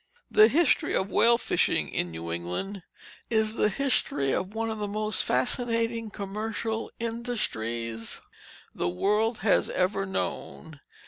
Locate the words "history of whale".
0.47-1.37